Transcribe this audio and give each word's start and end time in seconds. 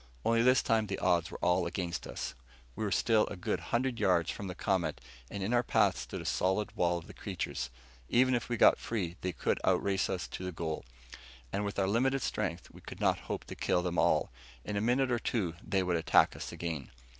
Only 0.25 0.41
this 0.41 0.63
time 0.63 0.87
the 0.87 0.97
odds 0.97 1.29
were 1.29 1.37
all 1.43 1.67
against 1.67 2.07
us. 2.07 2.33
We 2.75 2.83
were 2.83 2.91
still 2.91 3.27
a 3.27 3.35
good 3.35 3.59
hundred 3.59 3.99
yards 3.99 4.31
from 4.31 4.47
the 4.47 4.55
Comet, 4.55 4.99
and 5.29 5.43
in 5.43 5.53
our 5.53 5.61
path 5.61 5.95
stood 5.95 6.23
a 6.23 6.25
solid 6.25 6.75
wall 6.75 6.97
of 6.97 7.05
the 7.05 7.13
creatures. 7.13 7.69
Even 8.09 8.33
if 8.33 8.49
we 8.49 8.57
got 8.57 8.79
free, 8.79 9.15
they 9.21 9.31
could 9.31 9.59
outrace 9.63 10.09
us 10.09 10.27
to 10.29 10.43
the 10.43 10.51
goal. 10.51 10.85
And 11.53 11.63
with 11.63 11.77
our 11.77 11.87
limited 11.87 12.23
strength, 12.23 12.71
we 12.71 12.81
could 12.81 12.99
not 12.99 13.19
hope 13.29 13.43
to 13.45 13.53
kill 13.53 13.83
them 13.83 13.99
all. 13.99 14.31
In 14.65 14.75
a 14.75 14.81
minute 14.81 15.11
or 15.11 15.19
two, 15.19 15.53
they 15.61 15.83
would 15.83 15.97
attack 15.97 16.35
us 16.35 16.51
again. 16.51 16.89